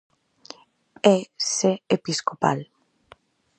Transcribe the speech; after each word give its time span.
É 1.15 1.17
sé 1.55 1.71
episcopal. 1.97 2.59